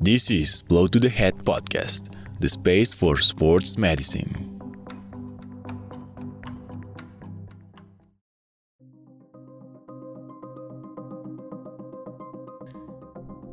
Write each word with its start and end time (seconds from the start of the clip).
This 0.00 0.28
is 0.28 0.60
Blow 0.62 0.88
to 0.88 0.98
the 0.98 1.08
Head 1.08 1.36
podcast, 1.44 2.12
the 2.40 2.48
space 2.48 2.92
for 2.92 3.16
sports 3.16 3.78
medicine. 3.78 4.50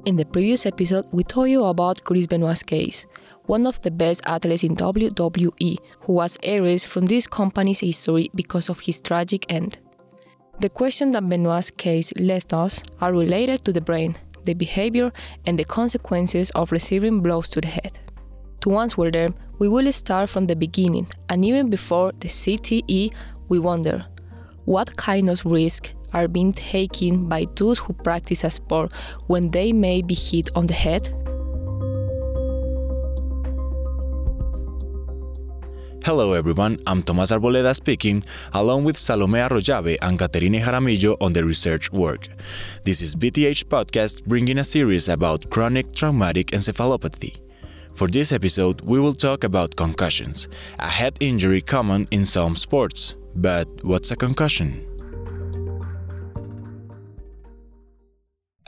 In 0.04 0.16
the 0.16 0.26
previous 0.26 0.66
episode, 0.66 1.06
we 1.12 1.24
told 1.24 1.52
you 1.52 1.64
about 1.64 2.04
Chris 2.04 2.26
Benoit's 2.26 2.64
case, 2.64 3.06
one 3.46 3.68
of 3.68 3.80
the 3.82 3.92
best 3.92 4.22
athletes 4.26 4.64
in 4.64 4.76
WWE, 4.76 5.78
who 6.06 6.14
was 6.14 6.38
erased 6.38 6.88
from 6.88 7.06
this 7.06 7.28
company's 7.28 7.82
history 7.82 8.32
because 8.34 8.68
of 8.68 8.80
his 8.80 9.00
tragic 9.00 9.46
end. 9.48 9.78
The 10.60 10.70
questions 10.70 11.14
that 11.14 11.30
Benoit's 11.30 11.70
case 11.70 12.12
left 12.18 12.52
us 12.52 12.82
are 13.00 13.14
related 13.14 13.64
to 13.66 13.72
the 13.72 13.82
brain, 13.82 14.18
the 14.44 14.54
behavior, 14.54 15.12
and 15.46 15.58
the 15.58 15.66
consequences 15.66 16.50
of 16.52 16.72
receiving 16.72 17.22
blows 17.22 17.50
to 17.50 17.62
the 17.62 17.68
head. 17.68 18.00
To 18.62 18.78
answer 18.78 19.10
them, 19.10 19.36
we 19.60 19.68
will 19.68 19.92
start 19.92 20.30
from 20.30 20.48
the 20.48 20.56
beginning, 20.56 21.08
and 21.30 21.44
even 21.44 21.70
before 21.70 22.12
the 22.14 22.28
CTE, 22.28 23.14
we 23.50 23.60
wonder 23.60 24.06
what 24.66 24.96
kind 24.96 25.30
of 25.30 25.44
risk 25.46 25.94
are 26.14 26.28
being 26.28 26.54
taken 26.54 27.28
by 27.28 27.46
those 27.56 27.80
who 27.80 27.94
practice 27.94 28.44
a 28.44 28.52
sport 28.52 28.92
when 29.28 29.50
they 29.52 29.72
may 29.72 30.02
be 30.02 30.14
hit 30.14 30.50
on 30.56 30.66
the 30.66 30.74
head? 30.74 31.21
Hello 36.04 36.34
everyone, 36.34 36.80
I'm 36.88 37.04
Tomás 37.04 37.32
Arboleda 37.32 37.76
speaking, 37.76 38.24
along 38.54 38.86
with 38.86 38.98
Salome 38.98 39.38
Arroyave 39.38 39.98
and 40.02 40.18
Caterine 40.18 40.60
Jaramillo 40.60 41.16
on 41.22 41.32
the 41.32 41.46
research 41.46 41.92
work. 41.92 42.28
This 42.84 43.02
is 43.02 43.16
BTH 43.16 43.66
Podcast 43.66 44.26
bringing 44.26 44.58
a 44.58 44.64
series 44.64 45.10
about 45.10 45.48
chronic 45.52 45.94
traumatic 45.94 46.48
encephalopathy. 46.48 47.38
For 47.94 48.08
this 48.08 48.32
episode, 48.32 48.82
we 48.82 49.00
will 49.00 49.14
talk 49.14 49.44
about 49.44 49.76
concussions, 49.76 50.50
a 50.80 50.88
head 50.88 51.18
injury 51.20 51.62
common 51.62 52.08
in 52.10 52.26
some 52.26 52.56
sports. 52.56 53.16
But 53.36 53.68
what's 53.84 54.10
a 54.10 54.16
concussion? 54.16 54.91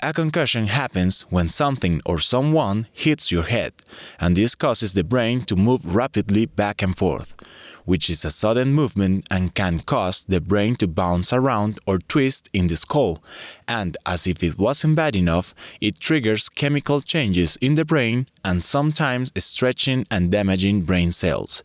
A 0.05 0.11
concussion 0.11 0.67
happens 0.67 1.21
when 1.29 1.47
something 1.47 2.01
or 2.05 2.19
someone 2.19 2.87
hits 2.91 3.31
your 3.31 3.43
head, 3.43 3.71
and 4.19 4.35
this 4.35 4.53
causes 4.53 4.91
the 4.91 5.03
brain 5.05 5.39
to 5.43 5.55
move 5.55 5.95
rapidly 5.95 6.45
back 6.45 6.81
and 6.81 6.93
forth, 6.93 7.37
which 7.85 8.09
is 8.09 8.25
a 8.25 8.29
sudden 8.29 8.73
movement 8.73 9.23
and 9.31 9.55
can 9.55 9.79
cause 9.79 10.25
the 10.25 10.41
brain 10.41 10.75
to 10.75 10.89
bounce 10.89 11.31
around 11.31 11.79
or 11.87 11.99
twist 11.99 12.49
in 12.51 12.67
the 12.67 12.75
skull. 12.75 13.23
And 13.65 13.95
as 14.05 14.27
if 14.27 14.43
it 14.43 14.59
wasn't 14.59 14.97
bad 14.97 15.15
enough, 15.15 15.55
it 15.79 16.01
triggers 16.01 16.49
chemical 16.49 16.99
changes 16.99 17.55
in 17.61 17.75
the 17.75 17.85
brain 17.85 18.27
and 18.43 18.61
sometimes 18.61 19.31
stretching 19.37 20.05
and 20.11 20.29
damaging 20.29 20.81
brain 20.81 21.13
cells. 21.13 21.63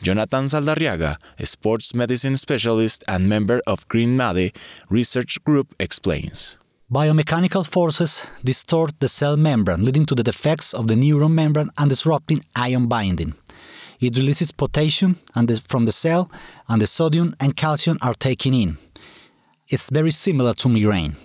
Jonathan 0.00 0.46
Saldarriaga, 0.46 1.18
a 1.38 1.44
sports 1.44 1.94
medicine 1.94 2.38
specialist 2.38 3.04
and 3.06 3.28
member 3.28 3.60
of 3.66 3.86
GRINMADE 3.88 4.56
Research 4.88 5.44
Group, 5.44 5.74
explains. 5.78 6.56
Biomechanical 6.94 7.66
forces 7.66 8.24
distort 8.44 9.00
the 9.00 9.08
cell 9.08 9.36
membrane, 9.36 9.84
leading 9.84 10.06
to 10.06 10.14
the 10.14 10.22
defects 10.22 10.72
of 10.72 10.86
the 10.86 10.94
neuron 10.94 11.32
membrane 11.32 11.70
and 11.76 11.88
disrupting 11.88 12.44
ion 12.54 12.86
binding. 12.86 13.34
It 13.98 14.16
releases 14.16 14.52
potassium 14.52 15.18
the, 15.34 15.60
from 15.66 15.86
the 15.86 15.90
cell, 15.90 16.30
and 16.68 16.80
the 16.80 16.86
sodium 16.86 17.34
and 17.40 17.56
calcium 17.56 17.98
are 18.00 18.14
taken 18.14 18.54
in. 18.54 18.78
It's 19.68 19.90
very 19.90 20.12
similar 20.12 20.54
to 20.54 20.68
migraine. 20.68 21.16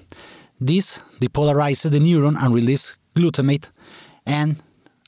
This 0.60 1.04
depolarizes 1.22 1.92
the 1.92 2.00
neuron 2.00 2.36
and 2.44 2.52
releases 2.52 2.98
glutamate, 3.16 3.70
and 4.26 4.56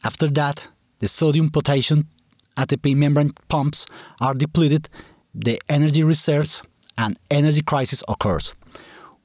after 0.03 0.27
that, 0.27 0.67
the 0.99 1.07
sodium 1.07 1.49
potassium 1.49 2.07
ATP 2.55 2.95
membrane 2.95 3.33
pumps 3.47 3.87
are 4.21 4.35
depleted, 4.35 4.89
the 5.33 5.59
energy 5.67 6.03
reserves, 6.03 6.61
and 6.99 7.17
energy 7.31 7.63
crisis 7.63 8.03
occurs 8.07 8.53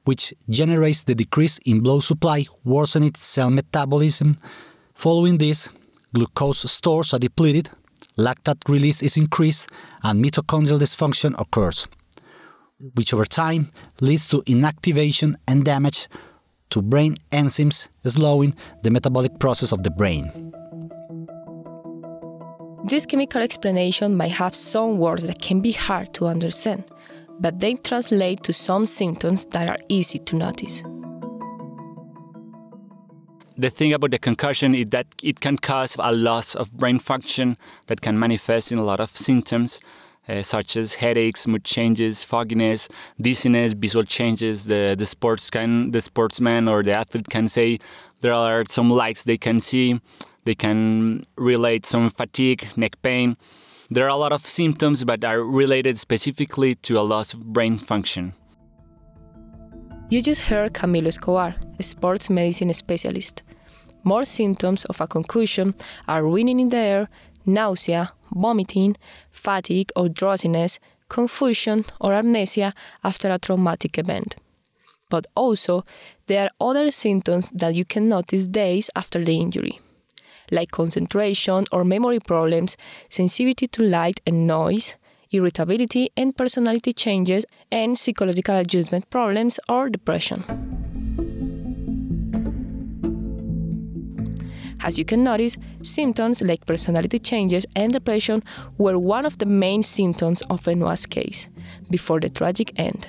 which 0.07 0.33
generates 0.49 1.03
the 1.03 1.13
decrease 1.13 1.57
in 1.65 1.81
blood 1.81 2.01
supply, 2.01 2.45
worsening 2.63 3.13
cell 3.15 3.49
metabolism. 3.49 4.37
Following 4.93 5.37
this, 5.37 5.67
glucose 6.13 6.71
stores 6.71 7.13
are 7.13 7.19
depleted, 7.19 7.69
lactate 8.17 8.69
release 8.69 9.03
is 9.03 9.17
increased, 9.17 9.69
and 10.03 10.23
mitochondrial 10.23 10.79
dysfunction 10.79 11.37
occurs, 11.37 11.89
which 12.95 13.13
over 13.13 13.25
time 13.25 13.69
leads 13.99 14.29
to 14.29 14.41
inactivation 14.43 15.35
and 15.45 15.65
damage 15.65 16.07
to 16.69 16.81
brain 16.81 17.17
enzymes, 17.33 17.89
slowing 18.05 18.55
the 18.83 18.89
metabolic 18.89 19.37
process 19.39 19.73
of 19.73 19.83
the 19.83 19.91
brain. 19.91 20.31
This 22.85 23.05
chemical 23.05 23.41
explanation 23.41 24.15
might 24.15 24.31
have 24.31 24.55
some 24.55 24.99
words 24.99 25.27
that 25.27 25.41
can 25.41 25.59
be 25.59 25.73
hard 25.73 26.13
to 26.13 26.27
understand 26.27 26.85
but 27.39 27.59
they 27.59 27.75
translate 27.75 28.43
to 28.43 28.53
some 28.53 28.85
symptoms 28.85 29.45
that 29.47 29.69
are 29.69 29.79
easy 29.89 30.19
to 30.19 30.35
notice. 30.35 30.83
The 33.59 33.71
thing 33.71 33.93
about 33.93 34.11
the 34.11 34.19
concussion 34.19 34.75
is 34.75 34.87
that 34.87 35.07
it 35.23 35.39
can 35.39 35.57
cause 35.57 35.97
a 35.99 36.13
loss 36.13 36.53
of 36.53 36.71
brain 36.73 36.99
function 36.99 37.57
that 37.87 38.01
can 38.01 38.19
manifest 38.19 38.71
in 38.71 38.77
a 38.77 38.83
lot 38.83 38.99
of 38.99 39.09
symptoms. 39.09 39.79
Uh, 40.29 40.43
such 40.43 40.75
as 40.75 40.95
headaches, 40.95 41.47
mood 41.47 41.63
changes, 41.63 42.21
fogginess, 42.21 42.89
dizziness, 43.21 43.71
visual 43.71 44.03
changes. 44.03 44.65
The 44.65 44.93
the 44.97 45.05
sports 45.05 45.49
can 45.49 45.91
the 45.91 46.01
sportsman 46.01 46.67
or 46.67 46.83
the 46.83 46.91
athlete 46.91 47.29
can 47.29 47.47
say 47.47 47.79
there 48.19 48.33
are 48.33 48.65
some 48.67 48.89
lights 48.89 49.23
they 49.23 49.37
can 49.37 49.61
see. 49.61 50.01
They 50.43 50.55
can 50.55 51.23
relate 51.37 51.85
some 51.85 52.09
fatigue, 52.09 52.67
neck 52.75 53.01
pain. 53.01 53.37
There 53.89 54.05
are 54.05 54.09
a 54.09 54.17
lot 54.17 54.33
of 54.33 54.45
symptoms 54.45 55.05
but 55.05 55.23
are 55.23 55.41
related 55.41 55.97
specifically 55.97 56.75
to 56.75 56.99
a 56.99 57.07
loss 57.07 57.33
of 57.33 57.53
brain 57.53 57.77
function. 57.77 58.33
You 60.09 60.21
just 60.21 60.41
heard 60.41 60.73
Camilo 60.73 61.07
Escobar, 61.07 61.55
a 61.79 61.83
sports 61.83 62.29
medicine 62.29 62.73
specialist. 62.73 63.43
More 64.03 64.25
symptoms 64.25 64.83
of 64.85 64.99
a 64.99 65.07
concussion 65.07 65.73
are 66.07 66.27
winning 66.27 66.59
in 66.59 66.69
the 66.69 66.77
air, 66.77 67.09
nausea, 67.45 68.11
vomiting, 68.35 68.97
fatigue 69.31 69.91
or 69.95 70.09
drowsiness, 70.09 70.79
confusion 71.07 71.85
or 72.01 72.13
amnesia 72.13 72.73
after 73.05 73.29
a 73.31 73.39
traumatic 73.39 73.97
event. 73.97 74.35
But 75.09 75.27
also, 75.35 75.85
there 76.25 76.43
are 76.43 76.69
other 76.69 76.91
symptoms 76.91 77.49
that 77.51 77.73
you 77.75 77.85
can 77.85 78.09
notice 78.09 78.47
days 78.47 78.89
after 78.95 79.23
the 79.23 79.39
injury 79.39 79.79
like 80.51 80.71
concentration 80.71 81.65
or 81.71 81.83
memory 81.83 82.19
problems, 82.19 82.77
sensitivity 83.09 83.67
to 83.67 83.83
light 83.83 84.19
and 84.25 84.47
noise, 84.47 84.95
irritability 85.31 86.09
and 86.15 86.35
personality 86.35 86.93
changes, 86.93 87.45
and 87.71 87.97
psychological 87.97 88.55
adjustment 88.55 89.09
problems 89.09 89.59
or 89.67 89.89
depression. 89.89 90.43
As 94.83 94.97
you 94.97 95.05
can 95.05 95.23
notice, 95.23 95.57
symptoms 95.81 96.41
like 96.41 96.65
personality 96.65 97.19
changes 97.19 97.65
and 97.75 97.91
depression 97.91 98.43
were 98.77 98.97
one 98.97 99.25
of 99.25 99.37
the 99.39 99.45
main 99.45 99.83
symptoms 99.83 100.41
of 100.43 100.63
Benoit's 100.63 101.05
case 101.05 101.49
before 101.89 102.19
the 102.19 102.29
tragic 102.29 102.71
end. 102.79 103.07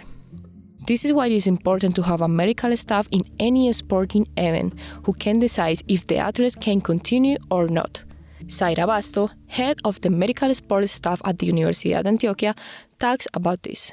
This 0.88 1.04
is 1.04 1.12
why 1.12 1.26
it 1.26 1.32
is 1.32 1.47
important 1.47 1.94
to 1.97 2.03
have 2.03 2.22
a 2.22 2.28
medical 2.28 2.75
staff 2.75 3.09
in 3.10 3.21
any 3.38 3.71
sporting 3.72 4.26
event 4.38 4.72
who 5.04 5.12
can 5.12 5.38
decide 5.38 5.82
if 5.87 6.06
the 6.06 6.16
athlete 6.16 6.56
can 6.62 6.81
continue 6.81 7.37
or 7.50 7.69
not. 7.69 8.04
Zaira 8.47 8.87
Basto, 8.87 9.28
head 9.48 9.77
of 9.84 10.00
the 10.00 10.09
medical 10.09 10.54
sports 10.54 10.93
staff 10.93 11.21
at 11.27 11.38
the 11.41 11.47
Universidad 11.47 12.04
de 12.04 12.09
Antioquia, 12.09 12.56
talks 12.98 13.27
about 13.34 13.62
this. 13.65 13.93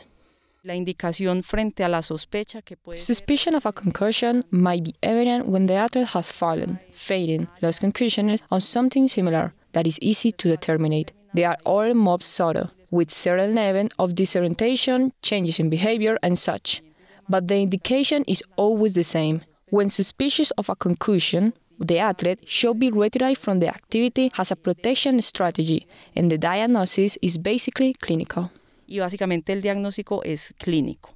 Suspicion 2.96 3.56
of 3.56 3.66
a 3.66 3.74
concussion 3.74 4.46
might 4.52 4.86
be 4.86 4.96
evident 5.04 5.48
when 5.48 5.66
the 5.66 5.74
athlete 5.74 6.08
has 6.08 6.32
fallen, 6.32 6.80
fainted, 6.94 7.50
lost 7.62 7.82
concussion, 7.82 8.40
or 8.50 8.62
something 8.62 9.10
similar 9.10 9.54
that 9.74 9.86
is 9.86 10.00
easy 10.02 10.32
to 10.32 10.48
determine. 10.48 11.04
They 11.34 11.44
are 11.44 11.58
all 11.66 11.94
mob 11.94 12.24
subtle, 12.24 12.72
with 12.92 13.12
certain 13.12 13.56
level 13.56 13.90
of 14.00 14.16
disorientation, 14.16 15.12
changes 15.22 15.60
in 15.60 15.70
behavior, 15.70 16.18
and 16.22 16.38
such 16.38 16.82
but 17.28 17.48
the 17.48 17.58
indication 17.58 18.24
is 18.28 18.44
always 18.56 18.94
the 18.94 19.04
same. 19.04 19.42
When 19.70 19.90
suspicious 19.90 20.52
of 20.52 20.70
a 20.70 20.76
concussion, 20.76 21.54
the 21.80 22.00
athlete 22.00 22.44
should 22.48 22.80
be 22.80 22.90
retired 22.90 23.38
from 23.38 23.60
the 23.60 23.68
activity 23.68 24.32
as 24.38 24.52
a 24.52 24.56
protection 24.56 25.22
strategy, 25.22 25.88
and 26.16 26.32
the 26.32 26.38
diagnosis 26.38 27.18
is 27.22 27.38
basically 27.38 27.94
clinical. 27.94 28.52
Y 28.88 29.00
básicamente 29.00 29.52
el 29.52 29.62
diagnóstico 29.62 30.22
es 30.24 30.54
clínico. 30.60 31.10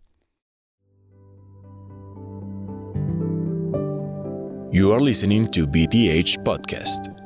You 4.71 4.91
are 4.91 4.99
listening 4.99 5.49
to 5.51 5.65
BTH 5.65 6.43
Podcast. 6.43 7.18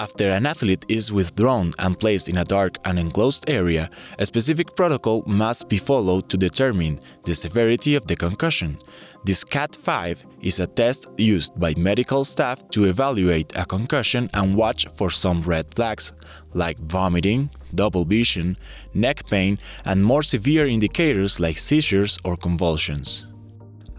After 0.00 0.30
an 0.30 0.46
athlete 0.46 0.86
is 0.88 1.12
withdrawn 1.12 1.74
and 1.78 2.00
placed 2.00 2.30
in 2.30 2.38
a 2.38 2.44
dark 2.44 2.78
and 2.86 2.98
enclosed 2.98 3.50
area, 3.50 3.90
a 4.18 4.24
specific 4.24 4.74
protocol 4.74 5.22
must 5.26 5.68
be 5.68 5.76
followed 5.76 6.26
to 6.30 6.38
determine 6.38 7.00
the 7.24 7.34
severity 7.34 7.96
of 7.96 8.06
the 8.06 8.16
concussion. 8.16 8.78
This 9.24 9.40
SCAT 9.40 9.76
5 9.76 10.24
is 10.40 10.58
a 10.58 10.66
test 10.66 11.06
used 11.18 11.52
by 11.60 11.74
medical 11.76 12.24
staff 12.24 12.66
to 12.70 12.84
evaluate 12.84 13.54
a 13.56 13.66
concussion 13.66 14.30
and 14.32 14.56
watch 14.56 14.86
for 14.96 15.10
some 15.10 15.42
red 15.42 15.66
flags, 15.74 16.14
like 16.54 16.78
vomiting, 16.78 17.50
double 17.74 18.06
vision, 18.06 18.56
neck 18.94 19.28
pain, 19.28 19.58
and 19.84 20.02
more 20.02 20.22
severe 20.22 20.66
indicators 20.66 21.38
like 21.38 21.58
seizures 21.58 22.18
or 22.24 22.38
convulsions. 22.38 23.26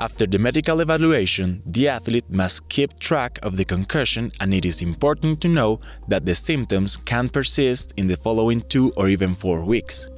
After 0.01 0.25
the 0.25 0.39
medical 0.39 0.79
evaluation, 0.79 1.61
the 1.63 1.87
athlete 1.87 2.27
must 2.27 2.67
keep 2.69 2.97
track 2.97 3.37
of 3.43 3.55
the 3.55 3.63
concussion, 3.63 4.31
and 4.39 4.51
it 4.51 4.65
is 4.65 4.81
important 4.81 5.39
to 5.41 5.47
know 5.47 5.79
that 6.07 6.25
the 6.25 6.33
symptoms 6.33 6.97
can 6.97 7.29
persist 7.29 7.93
in 7.97 8.07
the 8.07 8.17
following 8.17 8.61
two 8.61 8.91
or 8.97 9.09
even 9.09 9.35
four 9.35 9.63
weeks. 9.63 10.09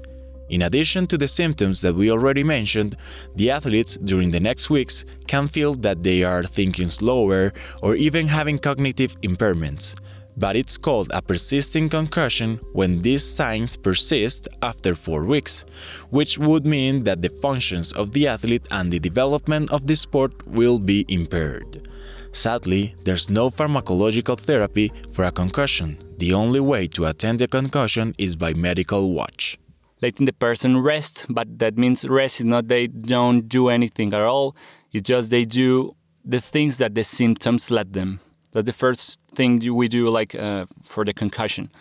In 0.47 0.61
addition 0.61 1.05
to 1.07 1.17
the 1.17 1.27
symptoms 1.27 1.81
that 1.81 1.95
we 1.95 2.09
already 2.09 2.43
mentioned, 2.43 2.95
the 3.35 3.51
athletes 3.51 3.97
during 3.97 4.31
the 4.31 4.39
next 4.39 4.69
weeks 4.69 5.03
can 5.27 5.49
feel 5.49 5.73
that 5.73 6.01
they 6.01 6.23
are 6.23 6.43
thinking 6.43 6.87
slower 6.87 7.51
or 7.81 7.95
even 7.95 8.27
having 8.27 8.59
cognitive 8.59 9.19
impairments. 9.19 9.95
But 10.35 10.55
it's 10.55 10.77
called 10.77 11.11
a 11.13 11.21
persisting 11.21 11.89
concussion 11.89 12.59
when 12.73 12.97
these 12.97 13.23
signs 13.23 13.77
persist 13.77 14.47
after 14.61 14.95
four 14.95 15.25
weeks, 15.25 15.65
which 16.09 16.37
would 16.37 16.65
mean 16.65 17.03
that 17.03 17.21
the 17.21 17.29
functions 17.29 17.93
of 17.93 18.11
the 18.11 18.27
athlete 18.27 18.67
and 18.71 18.91
the 18.91 18.99
development 18.99 19.71
of 19.71 19.85
the 19.87 19.95
sport 19.95 20.47
will 20.47 20.79
be 20.79 21.05
impaired. 21.07 21.87
Sadly, 22.31 22.95
there's 23.03 23.29
no 23.29 23.49
pharmacological 23.49 24.39
therapy 24.39 24.91
for 25.11 25.23
a 25.23 25.31
concussion. 25.31 25.97
The 26.17 26.33
only 26.33 26.59
way 26.59 26.87
to 26.87 27.05
attend 27.05 27.41
a 27.41 27.47
concussion 27.47 28.15
is 28.17 28.35
by 28.35 28.53
medical 28.53 29.11
watch 29.11 29.59
letting 30.03 30.25
the 30.25 30.33
person 30.33 30.77
rest, 30.81 31.25
but 31.29 31.47
that 31.59 31.77
means 31.77 32.05
rest 32.05 32.41
is 32.41 32.45
not 32.45 32.67
they 32.67 32.87
don't 32.87 33.47
do 33.47 33.69
anything 33.69 34.13
at 34.13 34.21
all. 34.21 34.53
It's 34.91 35.07
just 35.07 35.31
they 35.31 35.45
do 35.45 35.95
the 36.25 36.41
things 36.41 36.77
that 36.79 36.93
the 36.93 37.05
symptoms 37.05 37.71
let 37.71 37.93
them. 37.93 38.19
That's 38.53 38.65
the 38.65 38.73
first 38.73 39.19
thing 39.33 39.59
we 39.75 39.87
do, 39.87 40.09
like 40.09 40.35
uh, 40.35 40.65
for 40.81 41.03
the 41.03 41.13
concussion. 41.13 41.71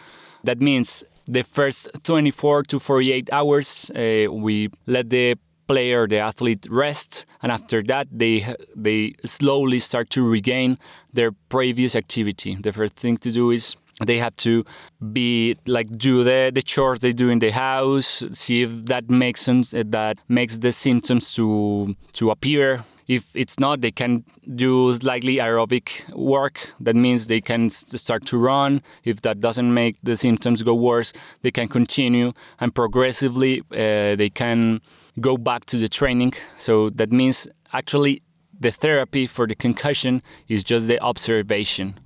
That 0.45 0.61
means 0.61 1.05
the 1.27 1.43
first 1.43 1.89
24 2.05 2.65
to 2.65 2.79
48 2.79 3.33
hours, 3.33 3.91
uh, 3.91 4.27
we 4.31 4.69
let 4.87 5.11
the 5.11 5.37
player, 5.67 6.09
the 6.09 6.19
athlete, 6.19 6.67
rest, 6.71 7.25
and 7.43 7.53
after 7.53 7.83
that, 7.83 8.09
they 8.11 8.45
they 8.77 9.15
slowly 9.25 9.81
start 9.81 10.11
to 10.11 10.29
regain 10.29 10.79
their 11.13 11.33
previous 11.49 11.95
activity. 11.95 12.57
The 12.61 12.73
first 12.73 12.97
thing 12.97 13.17
to 13.19 13.31
do 13.31 13.51
is 13.51 13.77
they 14.01 14.19
have 14.19 14.35
to 14.37 14.65
be 15.13 15.57
like 15.67 15.87
do 15.97 16.25
the, 16.25 16.51
the 16.53 16.63
chores 16.63 17.01
they 17.01 17.13
do 17.13 17.29
in 17.29 17.39
the 17.39 17.51
house 17.51 18.25
see 18.33 18.63
if 18.63 18.87
that 18.87 19.11
makes 19.11 19.47
them 19.47 19.63
that 19.73 20.19
makes 20.29 20.59
the 20.59 20.73
symptoms 20.73 21.35
to 21.35 21.95
to 22.13 22.31
appear. 22.31 22.85
If 23.09 23.35
it's 23.35 23.59
not 23.59 23.81
they 23.81 23.91
can 23.91 24.25
do 24.55 24.95
slightly 24.95 25.37
aerobic 25.37 26.09
work. 26.15 26.73
That 26.81 26.95
means 26.95 27.27
they 27.27 27.41
can 27.41 27.69
start 27.69 28.25
to 28.27 28.39
run. 28.39 28.83
If 29.05 29.23
that 29.23 29.41
doesn't 29.41 29.75
make 29.75 29.97
the 30.03 30.17
symptoms 30.17 30.63
go 30.63 30.75
worse 30.75 31.13
they 31.43 31.51
can 31.51 31.69
continue. 31.69 32.33
And 32.61 32.75
progressively 32.75 33.61
uh, 33.73 34.17
they 34.17 34.31
can 34.31 34.81
go 35.21 35.37
back 35.37 35.67
to 35.67 35.77
the 35.77 35.89
training. 35.89 36.33
So 36.57 36.91
that 36.91 37.13
means 37.13 37.49
actually 37.73 38.23
the 38.59 38.71
therapy 38.71 39.27
for 39.27 39.47
the 39.47 39.57
concussion 39.57 40.23
is 40.49 40.63
just 40.65 40.87
the 40.87 41.01
observation 41.01 41.99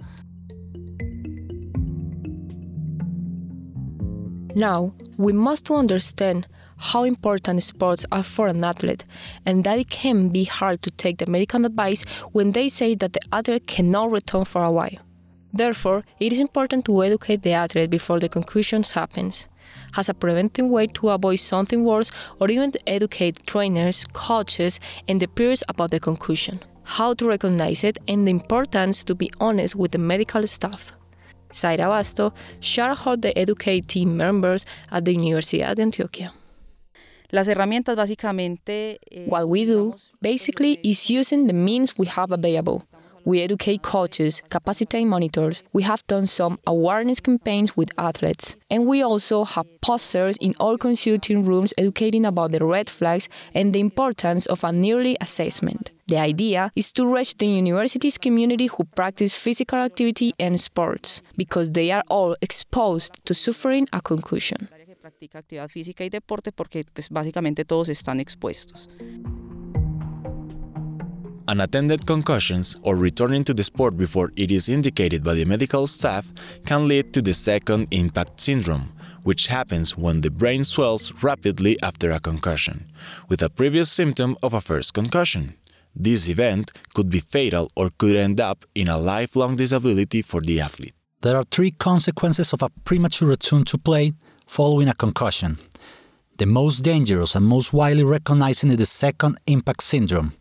Now, 4.57 4.95
we 5.19 5.35
must 5.35 5.71
understand 5.71 6.47
how 6.79 7.05
important 7.05 7.63
sports 7.63 8.07
are 8.11 8.23
for 8.23 8.47
an 8.47 8.65
athlete 8.65 9.05
and 9.45 9.65
that 9.65 9.79
it 9.79 9.91
can 9.91 10.31
be 10.31 10.45
hard 10.45 10.81
to 10.81 10.91
take 10.91 11.19
the 11.19 11.27
medical 11.27 11.67
advice 11.67 12.05
when 12.33 12.53
they 12.53 12.69
say 12.69 12.95
that 12.95 13.13
the 13.13 13.21
athlete 13.31 13.67
cannot 13.67 14.11
return 14.11 14.47
for 14.47 14.65
a 14.65 14.73
while. 14.73 14.99
Therefore, 15.53 16.07
it 16.19 16.33
is 16.33 16.41
important 16.41 16.87
to 16.87 17.05
educate 17.05 17.43
the 17.43 17.53
athlete 17.53 17.91
before 17.91 18.19
the 18.19 18.31
concussion 18.31 18.83
happens 18.83 19.47
as 19.95 20.09
a 20.09 20.15
preventive 20.15 20.67
way 20.67 20.87
to 20.87 21.11
avoid 21.11 21.37
something 21.37 21.85
worse 21.85 22.11
or 22.41 22.51
even 22.51 22.73
to 22.73 22.89
educate 22.89 23.47
trainers, 23.47 24.07
coaches, 24.15 24.81
and 25.07 25.21
the 25.21 25.29
peers 25.29 25.65
about 25.69 25.91
the 25.91 26.01
concussion, 26.01 26.61
how 26.83 27.13
to 27.13 27.29
recognize 27.29 27.85
it, 27.85 27.99
and 28.09 28.27
the 28.27 28.31
importance 28.31 29.05
to 29.05 29.15
be 29.15 29.31
honest 29.39 29.77
with 29.77 29.93
the 29.93 29.99
medical 29.99 30.47
staff. 30.47 30.96
Zaira 31.57 31.89
Basto 31.89 32.33
shared 32.61 32.99
how 32.99 33.17
they 33.17 33.33
educate 33.35 33.89
team 33.89 34.17
members 34.17 34.67
at 34.91 35.05
the 35.05 35.15
Universidad 35.15 35.75
de 35.75 35.83
Antioquia. 35.83 36.33
Las 37.31 37.49
herramientas 37.49 37.97
básicamente. 37.97 38.99
Eh, 39.11 39.27
what 39.27 39.49
we 39.49 39.65
do 39.65 39.95
basically 40.21 40.79
is 40.83 41.11
using 41.11 41.47
the 41.47 41.55
means 41.55 41.95
we 41.99 42.07
have 42.07 42.31
available. 42.31 42.85
We 43.27 43.43
educate 43.43 43.83
coaches, 43.83 44.41
capacitate 44.51 45.05
monitors. 45.05 45.65
We 45.73 45.83
have 45.83 46.07
done 46.07 46.29
some 46.29 46.61
awareness 46.65 47.19
campaigns 47.19 47.77
with 47.77 47.91
athletes. 47.99 48.55
And 48.71 48.87
we 48.87 49.03
also 49.03 49.43
have 49.43 49.67
posters 49.81 50.37
in 50.37 50.55
all 50.61 50.79
consulting 50.79 51.45
rooms 51.45 51.75
educating 51.77 52.25
about 52.25 52.53
the 52.53 52.65
red 52.65 52.89
flags 52.89 53.29
and 53.53 53.73
the 53.73 53.81
importance 53.81 54.47
of 54.47 54.63
an 54.63 54.85
early 54.89 55.17
assessment. 55.21 55.91
The 56.07 56.19
idea 56.19 56.71
is 56.77 56.93
to 56.93 57.05
reach 57.05 57.37
the 57.37 57.49
university's 57.49 58.17
community 58.17 58.69
who 58.69 58.85
practice 58.85 59.35
physical 59.35 59.81
activity 59.81 60.33
and 60.39 60.61
sports, 60.61 61.21
because 61.37 61.73
they 61.73 61.91
are 61.91 62.05
all 62.09 62.37
exposed 62.41 63.13
to 63.25 63.35
suffering 63.35 63.89
a 63.93 64.01
concussion. 64.01 64.69
Practica 65.03 65.39
actividad 65.39 65.69
física 65.69 66.05
y 66.05 66.11
deporte 66.11 66.51
porque 66.51 66.85
pues, 66.93 67.11
básicamente 67.11 67.65
todos 67.65 67.89
están 67.89 68.19
expuestos. 68.19 68.89
Unattended 71.49 72.07
concussions 72.07 72.75
or 72.83 72.97
returning 72.97 73.45
to 73.45 73.55
the 73.55 73.63
sport 73.63 73.97
before 73.97 74.33
it 74.37 74.51
is 74.51 74.69
indicated 74.69 75.23
by 75.23 75.35
the 75.35 75.45
medical 75.45 75.87
staff 75.87 76.33
can 76.65 76.89
lead 76.89 77.13
to 77.13 77.23
the 77.23 77.33
second 77.33 77.87
impact 77.93 78.41
syndrome, 78.41 78.93
which 79.23 79.47
happens 79.47 79.97
when 79.97 80.23
the 80.23 80.31
brain 80.31 80.65
swells 80.65 81.13
rapidly 81.23 81.77
after 81.85 82.11
a 82.11 82.19
concussion, 82.19 82.91
with 83.29 83.43
a 83.43 83.51
previous 83.51 83.93
symptom 83.93 84.37
of 84.43 84.55
a 84.55 84.61
first 84.61 84.93
concussion. 84.93 85.55
This 85.95 86.29
event 86.29 86.73
could 86.95 87.11
be 87.11 87.21
fatal 87.21 87.71
or 87.77 87.91
could 87.97 88.17
end 88.17 88.41
up 88.41 88.65
in 88.75 88.89
a 88.89 88.99
lifelong 88.99 89.55
disability 89.55 90.23
for 90.23 90.41
the 90.41 90.61
athlete. 90.61 90.95
There 91.23 91.37
are 91.37 91.45
three 91.45 91.71
consequences 91.71 92.53
of 92.53 92.63
a 92.63 92.71
premature 92.85 93.29
return 93.29 93.65
to 93.67 93.79
play 93.79 94.15
following 94.47 94.89
a 94.89 94.95
concussion. 94.95 95.59
The 96.39 96.47
most 96.47 96.81
dangerous 96.81 97.35
and 97.35 97.47
most 97.47 97.73
widely 97.73 98.05
recognized 98.05 98.65
is 98.65 98.77
the 98.77 98.85
second 98.85 99.39
impact 99.47 99.83
syndrome, 99.83 100.35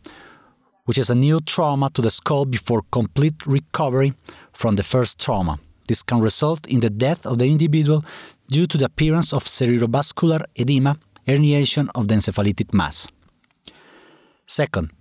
which 0.86 0.98
is 0.98 1.10
a 1.10 1.16
new 1.16 1.40
trauma 1.42 1.90
to 1.92 2.02
the 2.02 2.10
skull 2.10 2.46
before 2.46 2.82
complete 2.92 3.46
recovery 3.46 4.14
from 4.54 4.76
the 4.76 4.84
first 4.84 5.20
trauma. 5.20 5.60
This 5.88 6.02
can 6.02 6.20
result 6.20 6.66
in 6.68 6.80
the 6.80 6.90
death 6.90 7.26
of 7.26 7.38
the 7.38 7.46
individual 7.46 8.04
due 8.50 8.68
to 8.68 8.78
the 8.78 8.86
appearance 8.86 9.34
of 9.34 9.44
cerebrovascular 9.44 10.44
edema, 10.56 10.98
herniation 11.28 11.90
of 11.96 12.08
the 12.08 12.16
encephalitic 12.16 12.74
mass. 12.74 13.08
Second, 14.48 14.92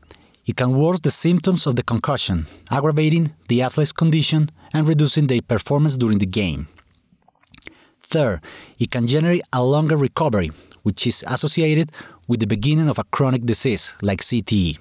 it 0.46 0.56
can 0.56 0.76
worsen 0.76 1.00
the 1.02 1.10
symptoms 1.10 1.66
of 1.66 1.76
the 1.76 1.82
concussion, 1.82 2.46
aggravating 2.70 3.34
the 3.48 3.62
athlete's 3.62 3.92
condition 3.92 4.50
and 4.72 4.86
reducing 4.86 5.26
their 5.26 5.42
performance 5.42 5.96
during 5.96 6.18
the 6.18 6.26
game. 6.26 6.68
Third, 8.02 8.40
it 8.78 8.90
can 8.90 9.06
generate 9.06 9.42
a 9.52 9.64
longer 9.64 9.96
recovery, 9.96 10.52
which 10.82 11.06
is 11.06 11.24
associated 11.26 11.92
with 12.28 12.40
the 12.40 12.46
beginning 12.46 12.88
of 12.88 12.98
a 12.98 13.04
chronic 13.04 13.44
disease 13.44 13.94
like 14.02 14.20
CTE. 14.20 14.78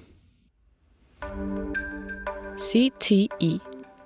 CTE, 2.56 3.60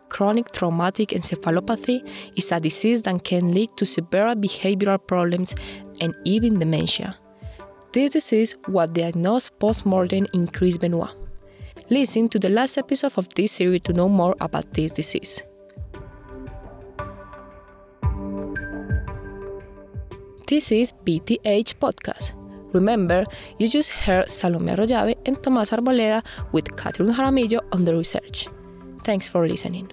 chronic 0.08 0.52
traumatic 0.52 1.10
encephalopathy, 1.10 2.08
is 2.36 2.50
a 2.50 2.58
disease 2.58 3.02
that 3.02 3.22
can 3.24 3.52
lead 3.52 3.70
to 3.76 3.84
severe 3.84 4.34
behavioral 4.34 4.98
problems 5.06 5.54
and 6.00 6.14
even 6.24 6.58
dementia. 6.58 7.16
This 7.92 8.12
disease 8.12 8.56
was 8.68 8.90
diagnosed 8.90 9.58
post-mortem 9.58 10.26
in 10.32 10.46
Chris 10.46 10.78
Benoit. 10.78 11.10
Listen 11.90 12.28
to 12.28 12.38
the 12.38 12.48
last 12.48 12.78
episode 12.78 13.12
of 13.16 13.28
this 13.34 13.52
series 13.52 13.80
to 13.82 13.92
know 13.92 14.08
more 14.08 14.34
about 14.40 14.72
this 14.72 14.92
disease. 14.92 15.42
This 20.46 20.72
is 20.72 20.92
BTH 21.04 21.74
Podcast. 21.78 22.38
Remember, 22.72 23.25
you 23.58 23.68
just 23.68 23.90
heard 23.90 24.28
Salome 24.28 24.72
Arroyave 24.72 25.16
and 25.26 25.37
Tomás 25.38 25.70
Arboleda 25.72 26.22
with 26.52 26.76
Catherine 26.76 27.12
Jaramillo 27.12 27.60
on 27.72 27.84
the 27.84 27.94
research. 27.94 28.48
Thanks 29.04 29.28
for 29.28 29.46
listening. 29.46 29.90